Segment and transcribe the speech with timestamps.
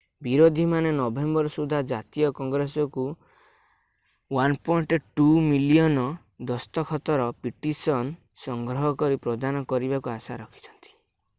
[0.25, 3.03] ବିରୋଧୀମାନେ ନଭେମ୍ବର ସୁଦ୍ଧା ଜାତୀୟ କଂଗ୍ରେସକୁ
[4.45, 6.05] 1.2 ମିଲିୟନ
[6.53, 8.15] ଦସ୍ତଖତର ପିଟିସନ
[8.47, 10.97] ସଂଗ୍ରହ କରି ପ୍ରଦାନ କରିବାକୁ ଆଶା ରଖିଛନ୍ତି